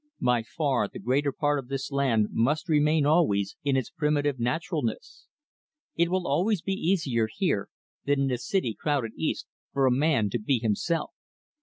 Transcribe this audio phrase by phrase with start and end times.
[0.19, 5.27] By far the greater part of this land must remain, always, in its primitive naturalness.
[5.95, 7.69] It will always be easier, here,
[8.05, 11.11] than in the city crowded East, for a man to be himself.